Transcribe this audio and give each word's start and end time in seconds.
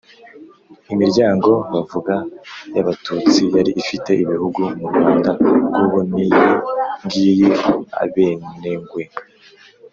imiryango 0.93 1.51
bavuga 1.73 2.15
yabatutsi 2.75 3.41
yari 3.55 3.71
ifite 3.81 4.11
ibihugu 4.23 4.61
mu 4.79 4.85
rwanda 4.93 5.31
rw’ubu, 5.65 5.99
ni 6.13 6.23
iyi 6.31 6.51
ngiyi: 7.03 7.49
abenengwe, 8.01 9.03